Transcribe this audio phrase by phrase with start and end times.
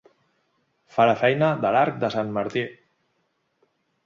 [0.95, 2.65] Fa la feina de l'arc de sant Martí.